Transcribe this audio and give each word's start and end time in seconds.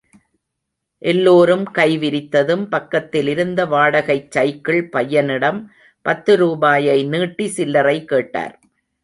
எல்லோரும் 1.01 1.65
கை 1.71 1.97
விரித்ததும், 1.97 2.63
பக்கத்தில் 2.69 3.27
இருந்த 3.27 3.65
வாடகைச் 3.65 4.31
சைக்கிள் 4.31 4.81
பையனிடம் 4.89 5.61
பத்து 6.05 6.35
ரூபாயை 6.37 6.97
நீட்டி, 7.03 7.47
சில்லறை 7.49 7.97
கேட்டார். 8.05 8.59